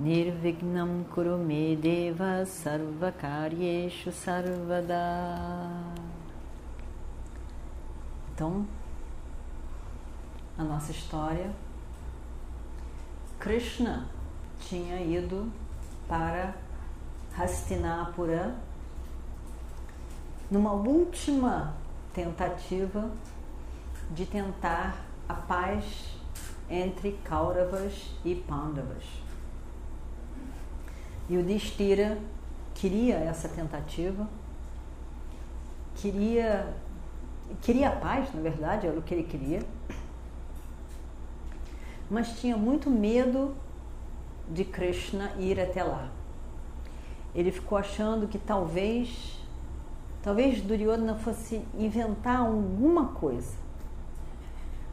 [0.00, 4.96] Nirvignam Kurume Deva Sarvakaryeshu Sarvada.
[8.32, 8.66] Então,
[10.56, 11.50] a nossa história,
[13.38, 14.08] Krishna
[14.58, 15.52] tinha ido
[16.08, 16.54] para
[17.36, 18.54] Hastinapura
[20.50, 21.74] numa última
[22.14, 23.10] tentativa
[24.12, 26.16] de tentar a paz
[26.70, 29.04] entre Kauravas e Pandavas.
[31.30, 32.18] E o Distira
[32.74, 34.28] queria essa tentativa,
[35.94, 36.74] queria
[37.62, 39.62] queria a paz, na verdade, era o que ele queria,
[42.10, 43.56] mas tinha muito medo
[44.48, 46.10] de Krishna ir até lá.
[47.34, 49.40] Ele ficou achando que talvez
[50.22, 53.54] Talvez Duryodhana fosse inventar alguma coisa,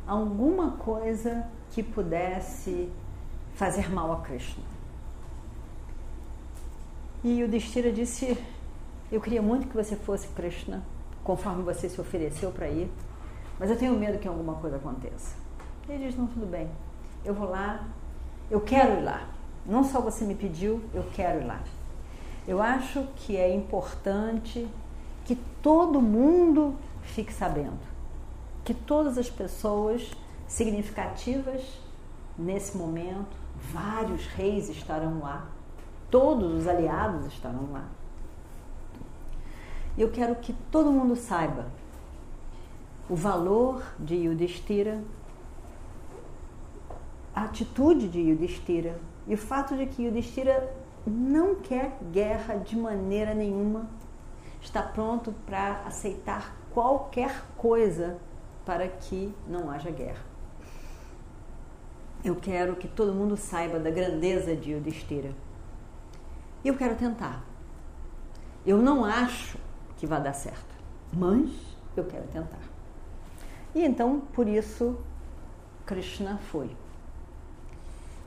[0.08, 2.90] alguma coisa que pudesse
[3.56, 4.64] fazer mal a Krishna.
[7.24, 8.38] E o Destira disse:
[9.12, 10.84] Eu queria muito que você fosse Krishna,
[11.24, 12.92] conforme você se ofereceu para ir,
[13.60, 15.36] mas eu tenho medo que alguma coisa aconteça.
[15.90, 16.70] Ele diz: Não, tudo bem,
[17.26, 17.88] eu vou lá,
[18.50, 19.28] eu quero ir lá.
[19.66, 21.62] Não só você me pediu, eu quero ir lá.
[22.48, 24.68] Eu acho que é importante
[25.26, 27.80] que todo mundo fique sabendo,
[28.64, 30.10] que todas as pessoas
[30.48, 31.62] significativas
[32.38, 33.36] nesse momento,
[33.74, 35.50] vários reis estarão lá,
[36.10, 37.86] todos os aliados estarão lá.
[39.98, 41.66] Eu quero que todo mundo saiba
[43.10, 45.02] o valor de Yudhishthira,
[47.34, 50.74] a atitude de Yudhishthira e o fato de que Yudhishthira
[51.06, 53.88] não quer guerra de maneira nenhuma
[54.62, 58.18] está pronto para aceitar qualquer coisa
[58.66, 60.26] para que não haja guerra.
[62.24, 65.47] Eu quero que todo mundo saiba da grandeza de Yudhishthira.
[66.64, 67.44] Eu quero tentar.
[68.66, 69.58] Eu não acho
[69.98, 70.76] que vai dar certo,
[71.14, 71.50] mas
[71.96, 72.60] eu quero tentar.
[73.74, 74.98] E então, por isso,
[75.86, 76.70] Krishna foi.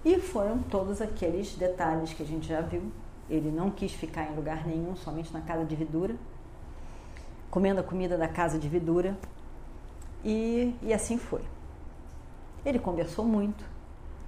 [0.04, 2.90] E foram todos aqueles detalhes que a gente já viu
[3.30, 6.16] ele não quis ficar em lugar nenhum, somente na casa de Vidura,
[7.48, 9.16] comendo a comida da casa de Vidura,
[10.24, 11.42] e, e assim foi.
[12.66, 13.64] Ele conversou muito.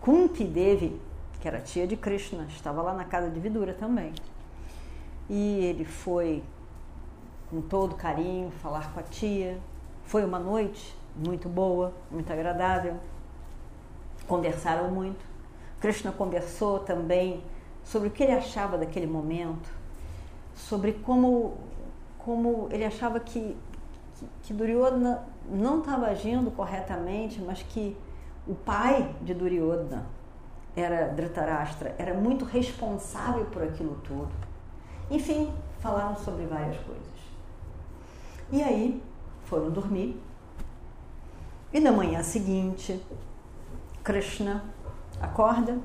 [0.01, 0.99] Kunti Devi,
[1.43, 4.13] que era tia de Krishna, estava lá na casa de Vidura também.
[5.29, 6.41] E ele foi
[7.51, 9.59] com todo carinho falar com a tia.
[10.05, 12.97] Foi uma noite muito boa, muito agradável.
[14.29, 15.19] Conversaram muito.
[15.81, 17.43] Krishna conversou também
[17.83, 19.69] sobre o que ele achava daquele momento,
[20.55, 21.55] sobre como,
[22.19, 23.57] como ele achava que,
[24.15, 27.97] que, que Duryodhana não estava agindo corretamente, mas que
[28.47, 30.07] o pai de Duryodhana
[30.75, 34.31] era Dhritarashtra, era muito responsável por aquilo tudo.
[35.11, 37.03] Enfim, falaram sobre várias coisas.
[38.51, 39.03] E aí
[39.45, 40.21] foram dormir.
[41.73, 43.03] E na manhã seguinte,
[44.03, 44.65] Krishna
[45.21, 45.79] acorda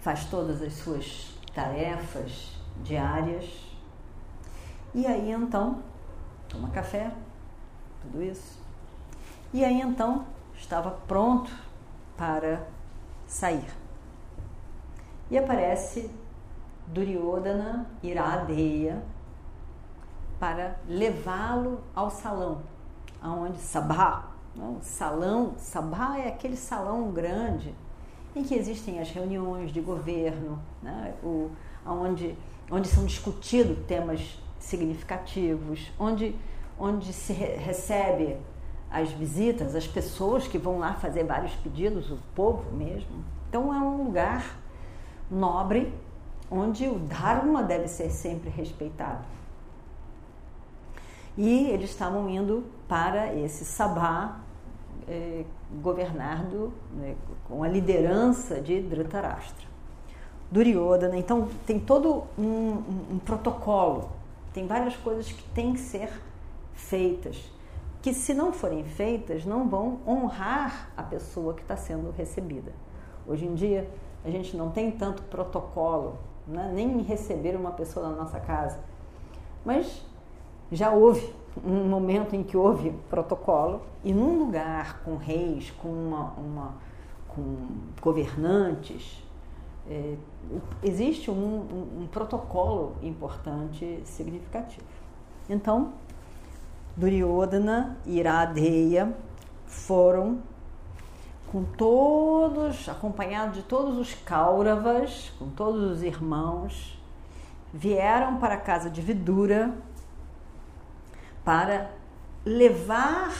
[0.00, 3.44] faz todas as suas tarefas diárias.
[4.94, 5.82] E aí então,
[6.48, 7.10] toma café,
[8.02, 8.58] tudo isso.
[9.52, 10.24] E aí então
[10.56, 11.50] estava pronto
[12.16, 12.66] para
[13.26, 13.66] sair.
[15.30, 16.10] E aparece
[16.86, 19.02] Duryodhana Iradeya
[20.38, 22.62] para levá-lo ao salão,
[23.20, 27.74] aonde Sabha, não, salão, Sabha é aquele salão grande
[28.34, 31.50] em que existem as reuniões de governo, né, o,
[31.86, 32.36] onde,
[32.70, 36.36] onde são discutidos temas significativos, onde,
[36.78, 38.36] onde se re recebe
[38.90, 43.24] as visitas, as pessoas que vão lá fazer vários pedidos, o povo mesmo.
[43.48, 44.58] Então é um lugar
[45.30, 45.92] nobre
[46.50, 49.24] onde o Dharma deve ser sempre respeitado.
[51.36, 54.40] E eles estavam indo para esse sabá
[55.08, 55.44] eh,
[55.82, 57.14] governado né,
[57.46, 59.66] com a liderança de Dhritarashtra.
[60.50, 64.08] Duryodhana, então tem todo um, um, um protocolo,
[64.54, 66.08] tem várias coisas que têm que ser
[66.72, 67.50] feitas,
[68.06, 72.72] que se não forem feitas não vão honrar a pessoa que está sendo recebida.
[73.26, 73.90] Hoje em dia
[74.24, 76.16] a gente não tem tanto protocolo
[76.46, 76.70] né?
[76.72, 78.78] nem receber uma pessoa na nossa casa.
[79.64, 80.06] Mas
[80.70, 86.30] já houve um momento em que houve protocolo e num lugar com reis, com, uma,
[86.38, 86.74] uma
[87.26, 87.56] com
[88.00, 89.20] governantes,
[89.90, 90.14] é,
[90.80, 94.86] existe um, um, um protocolo importante, significativo.
[95.50, 95.92] Então,
[96.96, 99.14] Duryodhana e Iradeya
[99.66, 100.40] foram
[101.50, 107.00] com todos, acompanhados de todos os Kauravas, com todos os irmãos,
[107.72, 109.74] vieram para a casa de Vidura
[111.44, 111.90] para
[112.44, 113.32] levar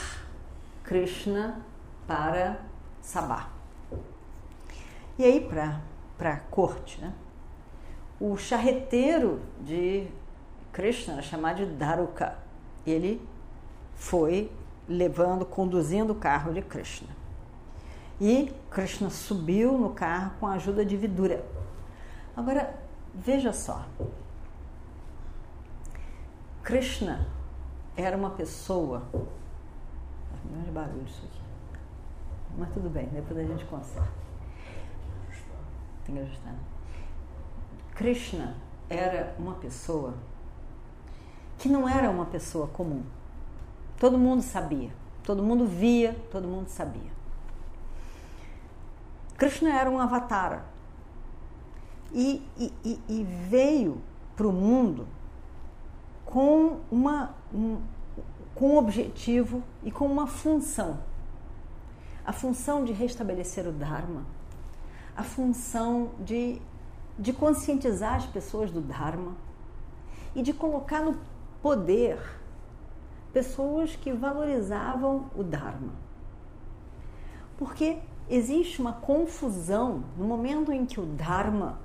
[0.84, 1.60] Krishna
[2.06, 2.60] para
[3.00, 3.48] Sabá.
[5.18, 7.12] E aí, para a corte, né?
[8.20, 10.06] o charreteiro de
[10.72, 12.36] Krishna, chamado de Daruka,
[12.86, 13.20] ele
[13.96, 14.52] foi
[14.88, 17.08] levando, conduzindo o carro de Krishna.
[18.20, 21.44] E Krishna subiu no carro com a ajuda de Vidura.
[22.36, 22.74] Agora,
[23.14, 23.84] veja só.
[26.62, 27.26] Krishna
[27.96, 29.02] era uma pessoa.
[30.50, 31.40] Não de barulho isso aqui.
[32.56, 34.08] Mas tudo bem, depois a gente conserta.
[36.04, 36.52] Tem que ajustar.
[36.52, 36.58] Né?
[37.94, 38.56] Krishna
[38.88, 40.14] era uma pessoa
[41.58, 43.02] que não era uma pessoa comum.
[43.98, 44.90] Todo mundo sabia,
[45.22, 47.16] todo mundo via, todo mundo sabia.
[49.36, 50.64] Krishna era um avatar
[52.12, 54.00] e, e, e veio
[54.34, 55.06] para o mundo
[56.24, 57.80] com, uma, um,
[58.54, 60.98] com um objetivo e com uma função.
[62.24, 64.24] A função de restabelecer o Dharma,
[65.16, 66.60] a função de,
[67.18, 69.36] de conscientizar as pessoas do Dharma
[70.34, 71.18] e de colocar no
[71.62, 72.18] poder
[73.36, 75.92] pessoas que valorizavam o Dharma.
[77.58, 77.98] Porque
[78.30, 81.78] existe uma confusão no momento em que o Dharma,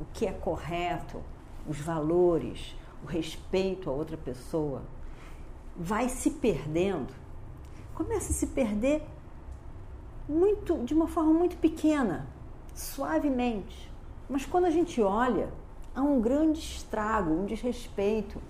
[0.00, 1.20] o que é correto,
[1.68, 4.80] os valores, o respeito a outra pessoa,
[5.76, 7.12] vai se perdendo,
[7.94, 9.02] começa a se perder
[10.26, 12.26] muito de uma forma muito pequena,
[12.74, 13.92] suavemente.
[14.26, 15.52] Mas quando a gente olha,
[15.94, 18.40] há um grande estrago, um desrespeito,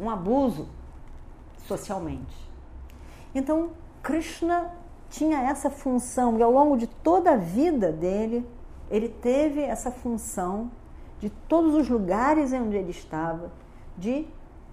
[0.00, 0.66] um abuso
[1.70, 2.50] socialmente.
[3.32, 3.70] Então,
[4.02, 4.72] Krishna
[5.08, 8.44] tinha essa função e ao longo de toda a vida dele,
[8.90, 10.70] ele teve essa função
[11.20, 13.52] de todos os lugares onde ele estava,
[13.96, 14.26] de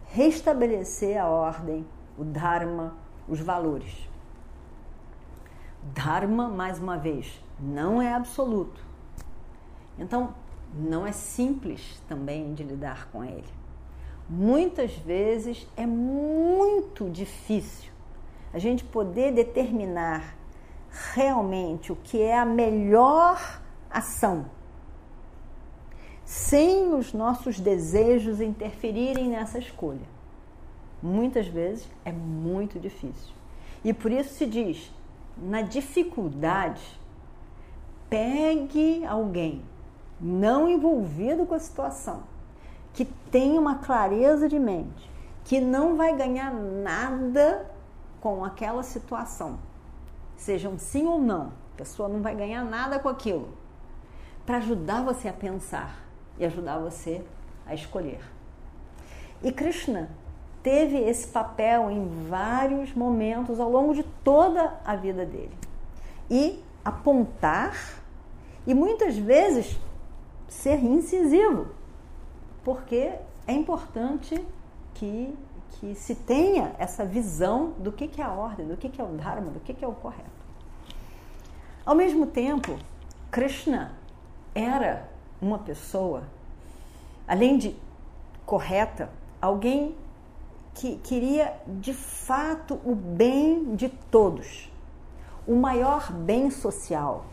[0.06, 1.86] restabelecer a ordem,
[2.18, 2.96] o Dharma,
[3.28, 4.10] os valores.
[5.94, 8.84] Dharma, mais uma vez, não é absoluto.
[10.00, 10.34] Então,
[10.74, 13.57] não é simples também de lidar com ele
[14.30, 17.92] muitas vezes é muito difícil
[18.54, 20.38] a gente poder determinar
[21.14, 24.46] realmente o que é a melhor ação
[26.26, 30.18] sem os nossos desejos interferirem nessa escolha.
[31.02, 33.34] Muitas vezes é muito difícil.
[33.84, 34.92] E por isso se diz:
[35.38, 37.00] na dificuldade,
[38.10, 39.64] pegue alguém
[40.20, 42.24] não envolvido com a situação
[42.98, 45.08] que tem uma clareza de mente,
[45.46, 47.70] que não vai ganhar nada
[48.20, 49.60] com aquela situação,
[50.36, 53.50] sejam sim ou não, a pessoa não vai ganhar nada com aquilo,
[54.48, 55.96] para ajudar você a pensar
[56.40, 57.24] e ajudar você
[57.68, 58.20] a escolher.
[59.44, 60.10] E Krishna
[60.64, 65.56] teve esse papel em vários momentos ao longo de toda a vida dele.
[66.32, 67.76] E apontar
[68.66, 69.80] e muitas vezes
[70.48, 71.77] ser incisivo
[72.68, 73.14] porque
[73.48, 74.46] é importante
[74.94, 75.34] que,
[75.72, 79.04] que se tenha essa visão do que, que é a ordem, do que, que é
[79.06, 80.30] o Dharma, do que, que é o correto.
[81.86, 82.78] Ao mesmo tempo,
[83.32, 83.94] Krishna
[84.54, 85.10] era
[85.42, 86.24] uma pessoa,
[87.26, 87.74] além de
[88.46, 89.10] correta,
[89.42, 89.96] alguém
[90.74, 94.70] que queria de fato o bem de todos,
[95.48, 97.28] o maior bem social,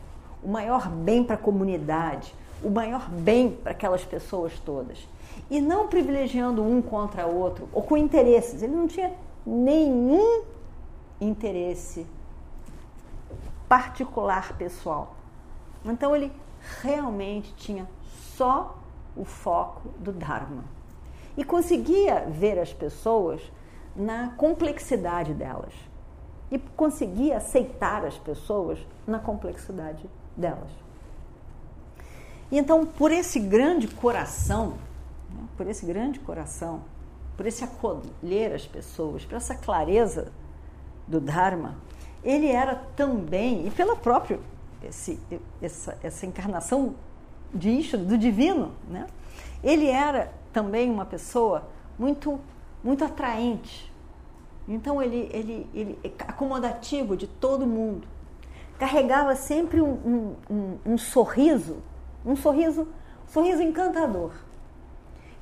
[0.45, 2.33] o maior bem para a comunidade,
[2.64, 5.06] o maior bem para aquelas pessoas todas
[5.50, 8.62] e não privilegiando um contra o outro ou com interesses.
[8.62, 9.12] Ele não tinha
[9.47, 10.42] nenhum
[11.21, 12.06] interesse
[13.68, 15.14] particular pessoal.
[15.85, 16.33] Então ele
[16.80, 17.87] realmente tinha
[18.37, 18.78] só
[19.16, 20.64] o foco do Dharma
[21.37, 23.40] e conseguia ver as pessoas
[23.94, 25.73] na complexidade delas
[26.50, 30.84] e conseguia aceitar as pessoas na complexidade delas.
[32.51, 34.75] Então, por esse grande coração
[35.35, 35.45] né?
[35.57, 36.83] por esse grande coração,
[37.37, 40.33] por esse acolher as pessoas, por essa clareza
[41.07, 41.77] do Dharma,
[42.23, 44.39] ele era também, e pela própria
[44.83, 45.19] esse,
[45.61, 46.95] essa, essa encarnação
[47.53, 49.07] de Ishvara, do divino, né?
[49.63, 52.39] Ele era também uma pessoa muito,
[52.83, 53.93] muito atraente.
[54.69, 58.07] Então ele, ele, ele acomodativo de todo mundo.
[58.79, 61.79] Carregava sempre um, um, um, um sorriso,
[62.25, 64.33] um sorriso, um sorriso encantador.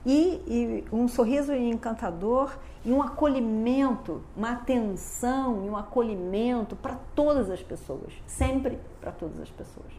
[0.05, 7.49] E, e, um sorriso encantador e um acolhimento, uma atenção e um acolhimento para todas
[7.49, 9.93] as pessoas, sempre para todas as pessoas.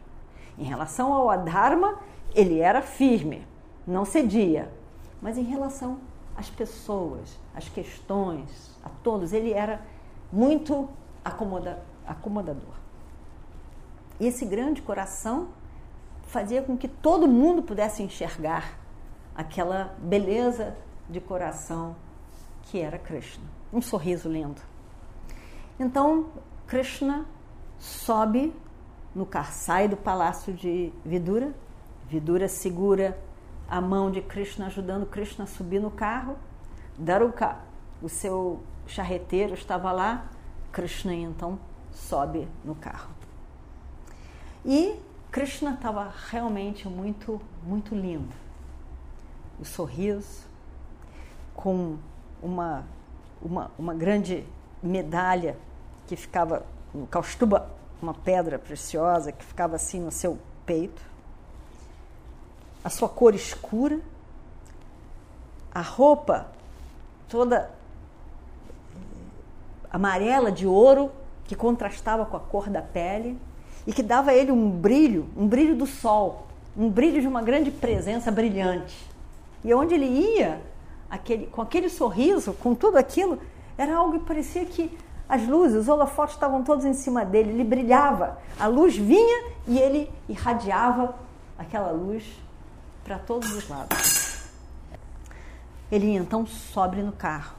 [0.58, 1.98] Em relação ao Adharma,
[2.34, 3.46] ele era firme,
[3.86, 4.70] não cedia,
[5.22, 5.98] mas em relação
[6.36, 9.80] às pessoas, às questões, a todos, ele era
[10.30, 10.88] muito
[11.24, 12.74] acomoda, acomodador.
[14.20, 15.48] E esse grande coração
[16.26, 18.78] fazia com que todo mundo pudesse enxergar
[19.34, 20.76] aquela beleza
[21.08, 21.96] de coração
[22.62, 23.44] que era Krishna.
[23.72, 24.60] Um sorriso lindo.
[25.78, 26.26] Então,
[26.66, 27.26] Krishna
[27.78, 28.54] sobe
[29.14, 31.54] no carro, sai do palácio de Vidura.
[32.08, 33.18] Vidura segura
[33.68, 36.36] a mão de Krishna, ajudando Krishna a subir no carro.
[36.96, 37.58] Daruka,
[38.02, 40.26] o seu charreteiro, estava lá.
[40.70, 41.58] Krishna então
[41.90, 43.10] sobe no carro.
[44.64, 44.98] E
[45.34, 48.32] Krishna estava realmente muito, muito lindo.
[49.58, 50.46] O sorriso,
[51.56, 51.96] com
[52.40, 52.84] uma,
[53.42, 54.46] uma, uma grande
[54.80, 55.56] medalha
[56.06, 56.64] que ficava
[56.94, 57.68] no Kaustuba,
[58.00, 61.02] uma pedra preciosa que ficava assim no seu peito.
[62.84, 63.98] A sua cor escura,
[65.74, 66.46] a roupa
[67.28, 67.72] toda
[69.90, 71.10] amarela de ouro
[71.42, 73.36] que contrastava com a cor da pele
[73.86, 77.42] e que dava a ele um brilho, um brilho do sol, um brilho de uma
[77.42, 78.96] grande presença brilhante.
[79.64, 80.60] E onde ele ia,
[81.08, 83.38] aquele, com aquele sorriso, com tudo aquilo,
[83.76, 84.96] era algo que parecia que
[85.28, 89.78] as luzes, os holofotes estavam todos em cima dele, ele brilhava, a luz vinha e
[89.78, 91.14] ele irradiava
[91.58, 92.24] aquela luz
[93.02, 94.44] para todos os lados.
[95.90, 97.54] Ele então sobe no carro.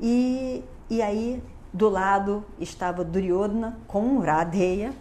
[0.00, 1.42] E, e aí,
[1.72, 4.92] do lado estava Duryodhana com Radeya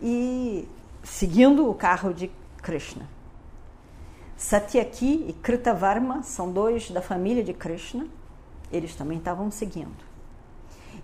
[0.00, 0.66] e
[1.02, 2.30] seguindo o carro de
[2.62, 3.06] Krishna.
[4.36, 8.06] Satyaki e Kritavarma são dois da família de Krishna,
[8.70, 10.08] eles também estavam seguindo.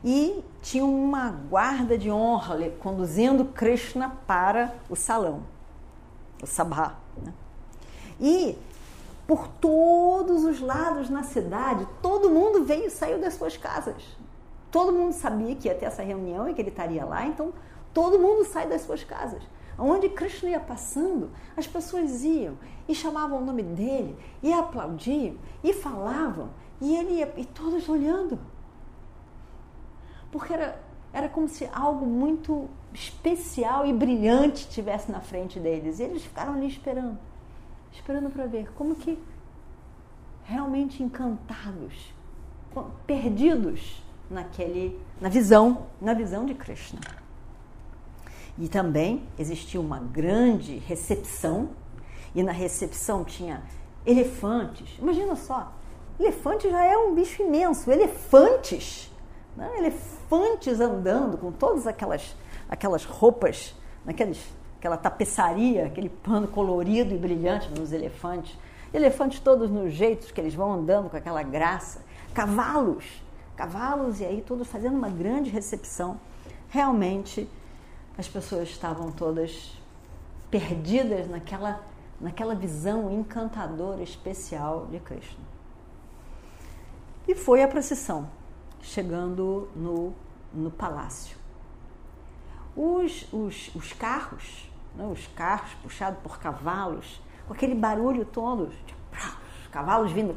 [0.05, 5.43] E tinha uma guarda de honra conduzindo Krishna para o salão,
[6.43, 6.95] o sabha.
[7.17, 7.33] Né?
[8.21, 8.59] E
[9.27, 14.03] por todos os lados na cidade, todo mundo veio e saiu das suas casas.
[14.71, 17.53] Todo mundo sabia que ia ter essa reunião e que ele estaria lá, então
[17.93, 19.43] todo mundo sai das suas casas.
[19.79, 25.73] Onde Krishna ia passando, as pessoas iam e chamavam o nome dele, e aplaudiam, e
[25.73, 26.51] falavam,
[26.81, 28.39] e ele ia, e todos olhando.
[30.31, 30.81] Porque era,
[31.13, 35.99] era como se algo muito especial e brilhante tivesse na frente deles.
[35.99, 37.19] E eles ficaram ali esperando,
[37.95, 39.19] esperando para ver como que
[40.45, 42.13] realmente encantados,
[43.07, 47.01] perdidos naquele, na visão, na visão de Krishna.
[48.59, 51.71] E também existia uma grande recepção,
[52.35, 53.63] e na recepção tinha
[54.05, 54.99] elefantes.
[54.99, 55.73] Imagina só,
[56.19, 59.11] elefante já é um bicho imenso, elefantes,
[59.57, 59.71] né?
[59.79, 62.37] elefantes andando com todas aquelas,
[62.69, 63.75] aquelas roupas,
[64.05, 64.39] naqueles,
[64.85, 68.55] aquela tapeçaria, aquele pano colorido e brilhante nos elefantes.
[68.93, 72.05] Elefantes todos nos jeitos que eles vão andando com aquela graça.
[72.35, 73.07] Cavalos,
[73.57, 76.21] cavalos e aí todos fazendo uma grande recepção.
[76.69, 77.49] Realmente
[78.19, 79.73] as pessoas estavam todas
[80.51, 81.83] perdidas naquela,
[82.21, 85.43] naquela visão encantadora, especial de Krishna.
[87.27, 88.29] E foi a procissão,
[88.83, 90.13] chegando no,
[90.53, 91.39] no palácio.
[92.77, 99.69] Os, os, os carros, né, os carros puxados por cavalos, com aquele barulho todo, os
[99.71, 100.37] cavalos vindo.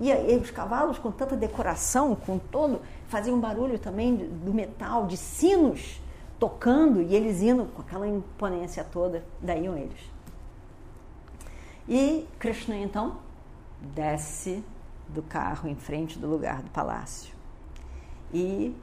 [0.00, 5.16] E, e, os cavalos com tanta decoração, com todo, faziam barulho também do metal, de
[5.16, 6.00] sinos
[6.38, 10.00] tocando e eles indo com aquela imponência toda, daí iam eles.
[11.88, 13.18] E Krishna então
[13.80, 14.64] desce
[15.08, 17.34] do carro em frente do lugar do palácio.
[18.32, 18.74] E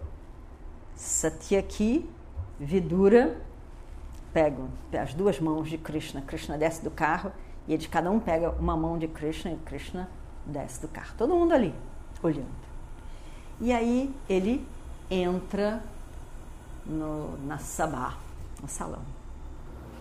[0.95, 2.09] Satyaki,
[2.63, 3.35] Vidura,
[4.31, 6.21] pegam as duas mãos de Krishna.
[6.21, 7.31] Krishna desce do carro
[7.67, 10.07] e eles cada um pega uma mão de Krishna e Krishna
[10.45, 11.15] desce do carro.
[11.17, 11.73] Todo mundo ali
[12.21, 12.45] olhando.
[13.59, 14.63] E aí ele
[15.09, 15.81] entra
[16.85, 18.15] no, na sabá,
[18.61, 19.01] no salão.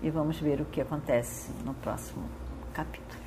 [0.02, 2.25] E vamos ver o que acontece no próximo
[2.75, 3.21] capítulo.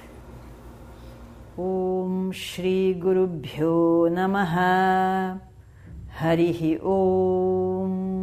[1.58, 5.42] Om Shri Guru Bhyo Namaha
[6.20, 8.23] Harihi Om